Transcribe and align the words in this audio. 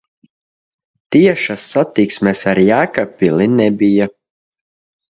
Tiešas 1.15 1.67
satiksmes 1.75 2.43
ar 2.55 2.65
Jēkabpili 2.71 3.51
nebija. 3.63 4.13